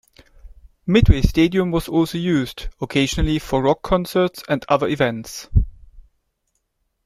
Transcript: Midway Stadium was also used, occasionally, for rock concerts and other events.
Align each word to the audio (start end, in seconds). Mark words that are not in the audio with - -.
Midway 0.87 1.21
Stadium 1.21 1.69
was 1.69 1.87
also 1.87 2.17
used, 2.17 2.69
occasionally, 2.81 3.37
for 3.37 3.61
rock 3.61 3.83
concerts 3.83 4.41
and 4.49 4.65
other 4.67 4.87
events. 4.87 5.47